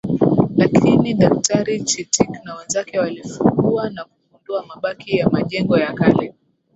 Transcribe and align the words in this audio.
lakini 0.55 1.13
Daktari 1.13 1.81
Chittick 1.83 2.29
na 2.43 2.55
wenzake 2.55 2.99
walifukua 2.99 3.89
na 3.89 4.05
kugundua 4.05 4.65
mabaki 4.67 5.17
ya 5.17 5.29
majengo 5.29 5.77
ya 5.77 5.93
kale 5.93 6.33